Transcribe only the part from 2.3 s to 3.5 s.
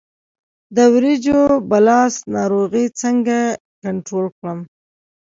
ناروغي څنګه